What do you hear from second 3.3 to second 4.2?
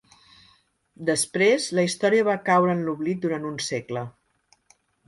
un segle.